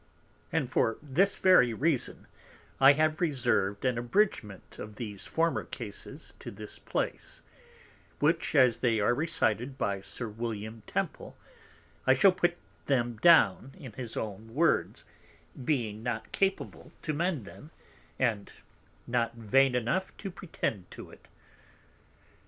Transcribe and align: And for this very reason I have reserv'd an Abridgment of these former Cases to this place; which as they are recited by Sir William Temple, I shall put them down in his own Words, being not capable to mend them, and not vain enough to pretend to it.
And 0.51 0.67
for 0.71 0.97
this 1.03 1.37
very 1.37 1.75
reason 1.75 2.25
I 2.79 2.93
have 2.93 3.21
reserv'd 3.21 3.85
an 3.85 3.99
Abridgment 3.99 4.79
of 4.79 4.95
these 4.95 5.25
former 5.27 5.63
Cases 5.65 6.33
to 6.39 6.49
this 6.49 6.79
place; 6.79 7.43
which 8.17 8.55
as 8.55 8.79
they 8.79 8.99
are 8.99 9.13
recited 9.13 9.77
by 9.77 10.01
Sir 10.01 10.27
William 10.27 10.81
Temple, 10.87 11.37
I 12.07 12.15
shall 12.15 12.31
put 12.31 12.57
them 12.87 13.17
down 13.17 13.75
in 13.77 13.91
his 13.91 14.17
own 14.17 14.55
Words, 14.55 15.05
being 15.63 16.01
not 16.01 16.31
capable 16.31 16.91
to 17.03 17.13
mend 17.13 17.45
them, 17.45 17.69
and 18.17 18.51
not 19.05 19.35
vain 19.35 19.75
enough 19.75 20.17
to 20.17 20.31
pretend 20.31 20.89
to 20.89 21.11
it. 21.11 21.27